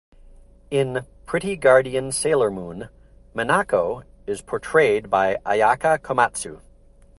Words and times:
In 0.71 1.05
"Pretty 1.27 1.55
Guardian 1.55 2.11
Sailor 2.11 2.49
Moon", 2.49 2.89
Minako 3.35 4.03
is 4.25 4.41
portrayed 4.41 5.11
by 5.11 5.35
Ayaka 5.45 5.99
Komatsu. 5.99 6.59